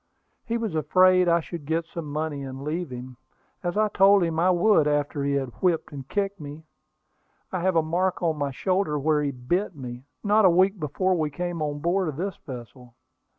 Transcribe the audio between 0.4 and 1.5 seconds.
He was afraid I